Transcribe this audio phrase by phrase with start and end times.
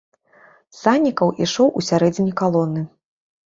[0.77, 2.81] Саннікаў ішоў у сярэдзіне калоны.